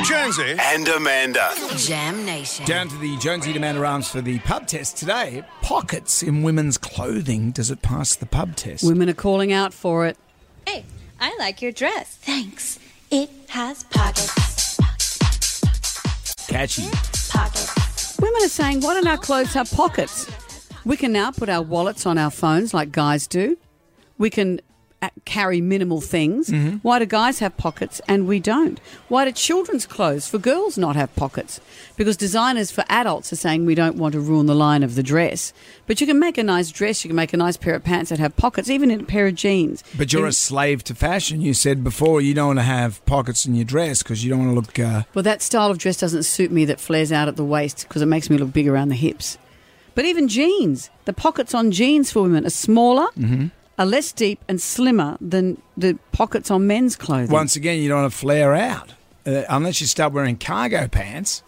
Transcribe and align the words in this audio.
Jonesy. 0.00 0.56
and 0.58 0.88
Amanda. 0.88 1.52
Jam 1.76 2.24
Nation. 2.24 2.64
Down 2.66 2.88
to 2.88 2.96
the 2.98 3.16
Jonesy 3.18 3.50
and 3.50 3.58
Amanda 3.58 3.84
Arms 3.84 4.08
for 4.08 4.20
the 4.20 4.38
pub 4.40 4.66
test 4.66 4.96
today. 4.96 5.44
Pockets 5.60 6.22
in 6.22 6.42
women's 6.42 6.78
clothing. 6.78 7.50
Does 7.52 7.70
it 7.70 7.82
pass 7.82 8.16
the 8.16 8.26
pub 8.26 8.56
test? 8.56 8.84
Women 8.84 9.08
are 9.10 9.14
calling 9.14 9.52
out 9.52 9.72
for 9.72 10.06
it. 10.06 10.16
Hey, 10.66 10.84
I 11.20 11.36
like 11.38 11.62
your 11.62 11.72
dress. 11.72 12.16
Thanks. 12.16 12.78
It 13.10 13.30
has 13.50 13.84
pockets. 13.84 14.76
Catchy. 16.48 16.88
Pockets. 17.30 18.18
Women 18.20 18.42
are 18.42 18.48
saying, 18.48 18.80
why 18.80 18.94
don't 18.94 19.06
our 19.06 19.18
clothes 19.18 19.52
have 19.54 19.70
pockets? 19.70 20.30
We 20.84 20.96
can 20.96 21.12
now 21.12 21.30
put 21.30 21.48
our 21.48 21.62
wallets 21.62 22.06
on 22.06 22.18
our 22.18 22.30
phones 22.30 22.74
like 22.74 22.90
guys 22.90 23.26
do. 23.26 23.56
We 24.18 24.30
can 24.30 24.60
Uh, 25.02 25.08
carry 25.24 25.60
minimal 25.60 26.00
things. 26.00 26.48
Mm-hmm. 26.48 26.76
Why 26.76 27.00
do 27.00 27.06
guys 27.06 27.40
have 27.40 27.56
pockets 27.56 28.00
and 28.06 28.28
we 28.28 28.38
don't? 28.38 28.78
Why 29.08 29.24
do 29.24 29.32
children's 29.32 29.84
clothes 29.84 30.28
for 30.28 30.38
girls 30.38 30.78
not 30.78 30.94
have 30.94 31.12
pockets? 31.16 31.60
Because 31.96 32.16
designers 32.16 32.70
for 32.70 32.84
adults 32.88 33.32
are 33.32 33.36
saying 33.36 33.66
we 33.66 33.74
don't 33.74 33.96
want 33.96 34.12
to 34.12 34.20
ruin 34.20 34.46
the 34.46 34.54
line 34.54 34.84
of 34.84 34.94
the 34.94 35.02
dress. 35.02 35.52
But 35.88 36.00
you 36.00 36.06
can 36.06 36.20
make 36.20 36.38
a 36.38 36.44
nice 36.44 36.70
dress, 36.70 37.02
you 37.04 37.08
can 37.08 37.16
make 37.16 37.32
a 37.32 37.36
nice 37.36 37.56
pair 37.56 37.74
of 37.74 37.82
pants 37.82 38.10
that 38.10 38.20
have 38.20 38.36
pockets, 38.36 38.70
even 38.70 38.92
in 38.92 39.00
a 39.00 39.04
pair 39.04 39.26
of 39.26 39.34
jeans. 39.34 39.82
But 39.98 40.12
you're 40.12 40.22
And- 40.22 40.30
a 40.30 40.32
slave 40.34 40.84
to 40.84 40.94
fashion. 40.94 41.40
You 41.40 41.52
said 41.52 41.82
before 41.82 42.20
you 42.20 42.32
don't 42.32 42.46
want 42.46 42.58
to 42.60 42.62
have 42.62 43.04
pockets 43.04 43.44
in 43.44 43.56
your 43.56 43.64
dress 43.64 44.04
because 44.04 44.22
you 44.22 44.30
don't 44.30 44.38
want 44.46 44.50
to 44.52 44.54
look. 44.54 44.78
Uh, 44.78 45.02
Well, 45.14 45.24
that 45.24 45.42
style 45.42 45.72
of 45.72 45.78
dress 45.78 45.96
doesn't 45.96 46.22
suit 46.22 46.52
me 46.52 46.64
that 46.66 46.78
flares 46.78 47.10
out 47.10 47.26
at 47.26 47.34
the 47.34 47.44
waist 47.44 47.86
because 47.88 48.02
it 48.02 48.06
makes 48.06 48.30
me 48.30 48.38
look 48.38 48.52
big 48.52 48.68
around 48.68 48.90
the 48.90 48.94
hips. 48.94 49.36
But 49.96 50.04
even 50.04 50.28
jeans, 50.28 50.90
the 51.06 51.12
pockets 51.12 51.54
on 51.54 51.72
jeans 51.72 52.12
for 52.12 52.22
women 52.22 52.46
are 52.46 52.50
smaller, 52.50 53.08
mm-hmm. 53.18 53.46
Are 53.82 53.86
less 53.86 54.12
deep 54.12 54.38
and 54.48 54.60
slimmer 54.60 55.18
than 55.20 55.60
the 55.76 55.98
pockets 56.12 56.52
on 56.52 56.68
men's 56.68 56.94
clothing. 56.94 57.30
once 57.32 57.56
again, 57.56 57.80
you 57.80 57.88
don't 57.88 58.02
want 58.02 58.12
to 58.12 58.16
flare 58.16 58.54
out 58.54 58.94
uh, 59.26 59.42
unless 59.48 59.80
you 59.80 59.88
start 59.88 60.12
wearing 60.12 60.36
cargo 60.36 60.86
pants. 60.86 61.42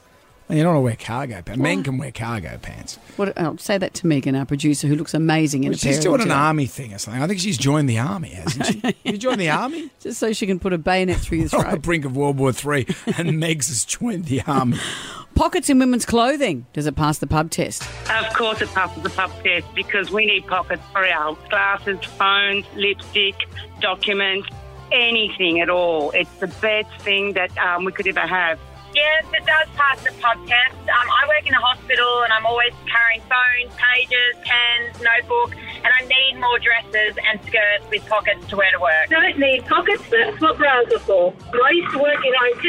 And 0.46 0.58
you 0.58 0.64
don't 0.64 0.74
want 0.74 0.82
to 0.82 0.84
wear 0.84 0.96
cargo 0.96 1.40
pants. 1.40 1.58
Men 1.62 1.82
can 1.82 1.96
wear 1.96 2.12
cargo 2.12 2.58
pants. 2.60 2.98
What, 3.16 3.32
oh, 3.38 3.56
say 3.56 3.78
that 3.78 3.94
to 3.94 4.06
Megan, 4.06 4.34
our 4.36 4.44
producer, 4.44 4.86
who 4.86 4.94
looks 4.94 5.14
amazing 5.14 5.64
in 5.64 5.70
Well, 5.70 5.76
a 5.78 5.80
pair 5.80 5.92
she's 5.94 6.02
doing 6.02 6.12
them 6.18 6.20
an 6.22 6.26
today. 6.28 6.38
army 6.38 6.66
thing 6.66 6.92
or 6.92 6.98
something. 6.98 7.22
I 7.22 7.26
think 7.26 7.40
she's 7.40 7.56
joined 7.56 7.88
the 7.88 7.98
army, 7.98 8.28
hasn't 8.30 8.66
she? 8.66 8.94
You 9.04 9.16
joined 9.16 9.40
the 9.40 9.48
army? 9.48 9.90
Just 10.00 10.20
so 10.20 10.34
she 10.34 10.46
can 10.46 10.58
put 10.60 10.74
a 10.74 10.78
bayonet 10.78 11.16
through 11.16 11.38
your 11.38 11.48
throat. 11.48 11.64
on 11.66 11.70
the 11.72 11.80
brink 11.80 12.04
of 12.04 12.14
World 12.14 12.36
War 12.38 12.52
Three, 12.52 12.86
and 13.06 13.30
Megs 13.42 13.68
has 13.68 13.84
joined 13.86 14.26
the 14.26 14.42
army. 14.42 14.78
Pockets 15.34 15.70
in 15.70 15.78
women's 15.78 16.04
clothing. 16.04 16.66
Does 16.74 16.86
it 16.86 16.94
pass 16.94 17.18
the 17.18 17.26
pub 17.26 17.50
test? 17.50 17.82
Of 18.10 18.32
course, 18.34 18.60
it 18.60 18.68
passes 18.68 19.02
the 19.02 19.10
pub 19.10 19.30
test 19.42 19.66
because 19.74 20.10
we 20.10 20.26
need 20.26 20.46
pockets 20.46 20.82
for 20.92 21.04
our 21.06 21.36
glasses, 21.48 21.98
phones, 22.04 22.66
lipstick, 22.76 23.34
documents, 23.80 24.46
anything 24.92 25.60
at 25.60 25.70
all. 25.70 26.10
It's 26.12 26.30
the 26.38 26.46
best 26.46 27.00
thing 27.00 27.32
that 27.32 27.56
um, 27.58 27.84
we 27.84 27.92
could 27.92 28.06
ever 28.06 28.20
have. 28.20 28.58
Yes, 28.94 29.26
it 29.34 29.44
does 29.44 29.68
pass 29.74 29.98
the 30.04 30.12
pub 30.22 30.38
test. 30.46 30.78
Um, 30.86 31.08
I 31.10 31.26
work 31.26 31.46
in 31.46 31.52
a 31.52 31.58
hospital 31.58 32.22
and 32.22 32.32
I'm 32.32 32.46
always 32.46 32.72
carrying 32.86 33.20
phones, 33.26 33.74
pages, 33.74 34.38
pens, 34.46 35.02
notebook, 35.02 35.50
and 35.82 35.90
I 35.90 36.06
need 36.06 36.38
more 36.38 36.58
dresses 36.62 37.18
and 37.18 37.42
skirts 37.42 37.90
with 37.90 38.06
pockets 38.06 38.46
to 38.48 38.56
wear 38.56 38.70
to 38.70 38.78
work. 38.78 39.10
don't 39.10 39.38
need 39.38 39.66
pockets. 39.66 40.02
That's 40.10 40.40
what 40.40 40.58
bras 40.58 40.86
are 40.94 40.98
for. 41.00 41.34
I 41.52 41.70
used 41.70 41.90
to 41.92 41.98
work 41.98 42.22
in 42.22 42.32
IT, 42.32 42.66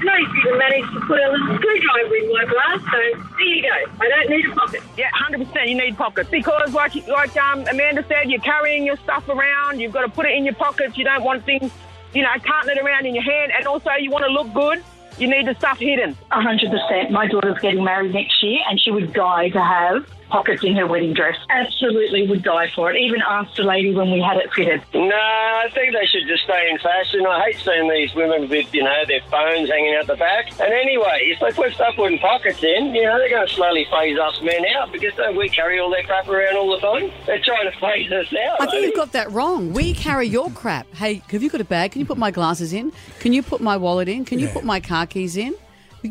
and 0.00 0.10
I 0.10 0.18
used 0.18 0.32
to 0.32 0.48
even 0.48 0.58
manage 0.58 0.88
to 0.96 1.00
put 1.04 1.20
a 1.20 1.28
little 1.28 1.56
screwdriver 1.60 2.16
in 2.16 2.32
my 2.32 2.44
bra. 2.48 2.68
So 2.80 2.98
there 3.36 3.46
you 3.46 3.62
go. 3.62 3.76
I 4.00 4.08
don't 4.08 4.30
need 4.30 4.46
a 4.46 4.54
pocket. 4.54 4.82
Yeah, 4.96 5.10
hundred 5.12 5.46
percent. 5.46 5.68
You 5.68 5.76
need 5.76 5.96
pockets 5.96 6.30
because, 6.30 6.72
like, 6.72 6.94
like 7.06 7.36
um, 7.36 7.66
Amanda 7.68 8.04
said, 8.08 8.30
you're 8.30 8.40
carrying 8.40 8.84
your 8.84 8.96
stuff 9.04 9.28
around. 9.28 9.80
You've 9.80 9.92
got 9.92 10.02
to 10.02 10.08
put 10.08 10.24
it 10.24 10.32
in 10.32 10.44
your 10.44 10.54
pockets. 10.54 10.96
You 10.96 11.04
don't 11.04 11.22
want 11.22 11.44
things, 11.44 11.70
you 12.14 12.22
know, 12.22 12.32
carting 12.44 12.76
it 12.76 12.80
around 12.80 13.04
in 13.04 13.14
your 13.14 13.24
hand, 13.24 13.52
and 13.56 13.66
also 13.66 13.90
you 14.00 14.10
want 14.10 14.24
to 14.24 14.32
look 14.32 14.52
good. 14.54 14.82
You 15.18 15.28
need 15.28 15.46
the 15.46 15.54
stuff 15.54 15.78
hidden. 15.78 16.16
Hundred 16.30 16.70
percent. 16.70 17.10
My 17.10 17.26
daughter's 17.26 17.58
getting 17.60 17.84
married 17.84 18.12
next 18.12 18.42
year, 18.42 18.60
and 18.68 18.80
she 18.80 18.90
would 18.90 19.12
die 19.12 19.48
to 19.50 19.62
have 19.62 20.06
pockets 20.28 20.64
in 20.64 20.74
her 20.74 20.86
wedding 20.86 21.14
dress. 21.14 21.36
Absolutely 21.50 22.26
would 22.26 22.42
die 22.42 22.68
for 22.74 22.90
it. 22.92 22.96
Even 22.98 23.22
asked 23.22 23.56
the 23.56 23.62
lady 23.62 23.94
when 23.94 24.10
we 24.10 24.20
had 24.20 24.36
it 24.36 24.52
fitted. 24.52 24.82
No, 24.92 25.08
I 25.14 25.68
think 25.72 25.94
they 25.94 26.04
should 26.06 26.26
just 26.26 26.42
stay 26.42 26.68
in 26.68 26.78
fashion. 26.78 27.24
I 27.24 27.44
hate 27.44 27.56
seeing 27.64 27.88
these 27.88 28.12
women 28.14 28.48
with, 28.48 28.74
you 28.74 28.82
know, 28.82 29.04
their 29.06 29.20
phones 29.30 29.68
hanging 29.70 29.94
out 29.94 30.08
the 30.08 30.16
back. 30.16 30.50
And 30.60 30.72
anyway, 30.72 31.32
if 31.32 31.38
they 31.38 31.52
put 31.52 31.72
stuff 31.74 31.94
in 31.98 32.18
pockets 32.18 32.62
in, 32.62 32.92
you 32.94 33.04
know, 33.04 33.18
they're 33.18 33.30
going 33.30 33.46
to 33.46 33.54
slowly 33.54 33.86
phase 33.90 34.18
us 34.18 34.40
men 34.42 34.64
out 34.76 34.90
because 34.90 35.14
don't 35.14 35.36
we 35.36 35.48
carry 35.48 35.78
all 35.78 35.90
their 35.90 36.02
crap 36.02 36.28
around 36.28 36.56
all 36.56 36.72
the 36.72 36.80
time? 36.80 37.12
They're 37.26 37.40
trying 37.40 37.70
to 37.70 37.78
phase 37.78 38.10
us 38.10 38.26
out. 38.34 38.60
I 38.62 38.66
think 38.66 38.84
you've 38.86 38.94
eh? 38.94 38.96
got 38.96 39.12
that 39.12 39.30
wrong. 39.30 39.72
We 39.72 39.94
carry 39.94 40.26
your 40.26 40.50
crap. 40.50 40.92
Hey, 40.94 41.22
have 41.30 41.42
you 41.42 41.50
got 41.50 41.60
a 41.60 41.64
bag? 41.64 41.92
Can 41.92 42.00
you 42.00 42.06
put 42.06 42.18
my 42.18 42.32
glasses 42.32 42.72
in? 42.72 42.92
Can 43.20 43.32
you 43.32 43.44
put 43.44 43.60
my 43.60 43.76
wallet 43.76 44.08
in? 44.08 44.24
Can 44.24 44.40
you 44.40 44.48
Yeah. 44.48 44.54
put 44.54 44.64
my 44.64 44.80
car 44.80 45.05
keys 45.06 45.36
in? 45.36 45.54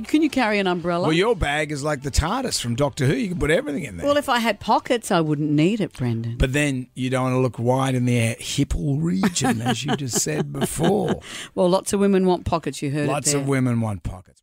Can 0.08 0.22
you 0.22 0.30
carry 0.30 0.60
an 0.60 0.68
umbrella? 0.68 1.04
Well, 1.04 1.14
your 1.14 1.38
bag 1.38 1.72
is 1.72 1.82
like 1.82 2.02
the 2.02 2.12
TARDIS 2.12 2.60
from 2.60 2.76
Doctor 2.76 3.06
Who. 3.06 3.14
You 3.14 3.30
can 3.30 3.40
put 3.40 3.50
everything 3.52 3.84
in 3.84 3.96
there. 3.96 4.06
Well, 4.06 4.18
if 4.18 4.28
I 4.28 4.40
had 4.40 4.60
pockets, 4.60 5.10
I 5.10 5.22
wouldn't 5.22 5.52
need 5.52 5.80
it, 5.80 5.94
Brendan. 5.94 6.36
but 6.38 6.52
then 6.52 6.88
you 6.96 7.10
don't 7.10 7.24
want 7.24 7.34
to 7.36 7.40
look 7.40 7.60
wide 7.60 7.96
in 7.96 8.04
the 8.06 8.36
hipple 8.36 9.02
region, 9.02 9.62
as 9.62 9.86
you 9.86 9.96
just 9.96 10.20
said 10.22 10.52
before. 10.52 11.22
Well, 11.56 11.70
lots 11.70 11.94
of 11.94 12.02
women 12.02 12.26
want 12.26 12.44
pockets. 12.46 12.82
You 12.82 12.92
heard 12.92 13.08
Lots 13.08 13.30
it 13.30 13.34
there. 13.34 13.42
of 13.42 13.48
women 13.48 13.80
want 13.80 14.04
pockets. 14.04 14.42